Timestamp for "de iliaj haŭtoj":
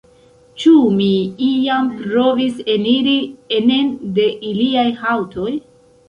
4.15-5.51